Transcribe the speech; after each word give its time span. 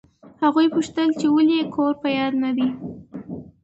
هغوی 0.43 0.67
پوښتل 0.75 1.07
چې 1.19 1.25
ولې 1.35 1.55
یې 1.59 1.65
کور 1.75 1.93
په 2.01 2.07
یاد 2.17 2.33
نه 2.43 2.51
دی. 2.57 2.67